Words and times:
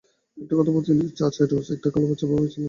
একটা 0.37 0.53
কথা 0.57 0.71
প্রচলিত, 0.75 1.09
চার্লস 1.17 1.37
এডওয়ার্ডস 1.41 1.69
একটা 1.75 1.89
কালো 1.93 2.05
বাচ্চার 2.07 2.27
বাবা 2.29 2.41
হয়েছিলেন। 2.41 2.59